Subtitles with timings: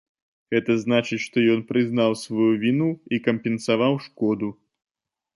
[0.53, 4.49] Гэта значыць, што ён прызнаў сваю віну і кампенсаваў шкоду.